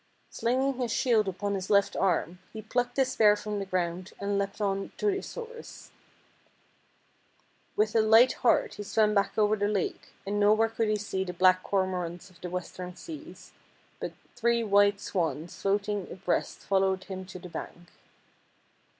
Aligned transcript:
Slinging 0.31 0.79
his 0.79 0.91
shield 0.91 1.27
upon 1.27 1.53
his 1.53 1.69
left 1.69 1.95
arm, 1.95 2.39
he 2.51 2.59
plucked 2.63 2.95
the 2.95 3.05
spear 3.05 3.35
from 3.35 3.59
the 3.59 3.67
ground 3.67 4.13
and 4.19 4.39
leaped 4.39 4.59
on 4.59 4.91
to 4.97 5.09
his 5.09 5.31
horse. 5.35 5.91
With 7.75 7.95
a 7.95 8.01
light 8.01 8.33
heart 8.41 8.73
he 8.73 8.83
swam 8.83 9.13
back 9.13 9.37
over 9.37 9.55
the 9.55 9.67
lake, 9.67 10.07
and 10.25 10.39
nowhere 10.39 10.69
could 10.69 10.87
he 10.87 10.95
see 10.95 11.23
the 11.23 11.33
black 11.33 11.61
Cormorants 11.61 12.31
of 12.31 12.41
the 12.41 12.49
Western 12.49 12.95
Seas, 12.95 13.51
but 13.99 14.13
three 14.35 14.63
white 14.63 14.99
swans 14.99 15.61
floating 15.61 16.11
abreast 16.11 16.61
followed 16.61 17.03
him 17.03 17.23
to 17.27 17.37
the 17.37 17.49
bank. 17.49 17.91